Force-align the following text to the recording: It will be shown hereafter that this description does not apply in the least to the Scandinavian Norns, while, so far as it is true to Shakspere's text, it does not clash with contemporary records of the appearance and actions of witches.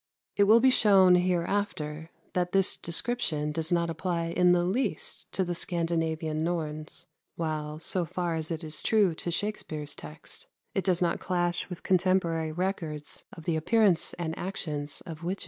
It 0.35 0.45
will 0.45 0.59
be 0.59 0.71
shown 0.71 1.13
hereafter 1.13 2.09
that 2.33 2.53
this 2.53 2.75
description 2.75 3.51
does 3.51 3.71
not 3.71 3.87
apply 3.87 4.29
in 4.31 4.51
the 4.51 4.63
least 4.63 5.31
to 5.33 5.43
the 5.43 5.53
Scandinavian 5.53 6.43
Norns, 6.43 7.05
while, 7.35 7.77
so 7.77 8.05
far 8.05 8.33
as 8.33 8.49
it 8.49 8.63
is 8.63 8.81
true 8.81 9.13
to 9.13 9.29
Shakspere's 9.29 9.93
text, 9.95 10.47
it 10.73 10.83
does 10.85 11.03
not 11.03 11.19
clash 11.19 11.69
with 11.69 11.83
contemporary 11.83 12.51
records 12.51 13.25
of 13.33 13.43
the 13.43 13.55
appearance 13.55 14.15
and 14.15 14.35
actions 14.39 15.03
of 15.05 15.23
witches. 15.23 15.39